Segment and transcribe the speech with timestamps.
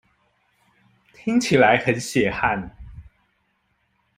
[1.13, 2.75] 聽起來很血汗